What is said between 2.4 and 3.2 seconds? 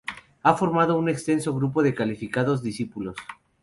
discípulos.